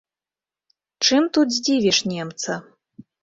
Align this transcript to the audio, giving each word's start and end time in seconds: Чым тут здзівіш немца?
Чым 1.07 1.23
тут 1.37 1.47
здзівіш 1.57 1.99
немца? 2.17 2.57